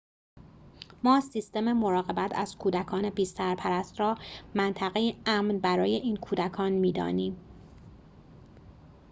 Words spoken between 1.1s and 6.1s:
سیستم مراقبت از کودکان بی‌سرپرست را منطقه‌ای امن برای